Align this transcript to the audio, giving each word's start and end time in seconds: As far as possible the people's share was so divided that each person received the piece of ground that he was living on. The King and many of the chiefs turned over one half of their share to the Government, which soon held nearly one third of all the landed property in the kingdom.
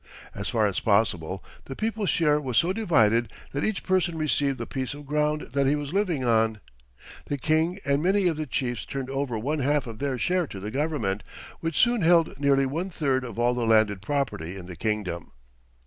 As 0.33 0.49
far 0.49 0.65
as 0.65 0.79
possible 0.79 1.45
the 1.65 1.75
people's 1.75 2.09
share 2.09 2.41
was 2.41 2.57
so 2.57 2.73
divided 2.73 3.31
that 3.51 3.63
each 3.63 3.83
person 3.83 4.17
received 4.17 4.57
the 4.57 4.65
piece 4.65 4.95
of 4.95 5.05
ground 5.05 5.49
that 5.53 5.67
he 5.67 5.75
was 5.75 5.93
living 5.93 6.23
on. 6.23 6.59
The 7.27 7.37
King 7.37 7.77
and 7.85 8.01
many 8.01 8.25
of 8.25 8.35
the 8.35 8.47
chiefs 8.47 8.83
turned 8.83 9.11
over 9.11 9.37
one 9.37 9.59
half 9.59 9.85
of 9.85 9.99
their 9.99 10.17
share 10.17 10.47
to 10.47 10.59
the 10.59 10.71
Government, 10.71 11.21
which 11.59 11.77
soon 11.77 12.01
held 12.01 12.39
nearly 12.39 12.65
one 12.65 12.89
third 12.89 13.23
of 13.23 13.37
all 13.37 13.53
the 13.53 13.63
landed 13.67 14.01
property 14.01 14.57
in 14.57 14.65
the 14.65 14.75
kingdom. 14.75 15.33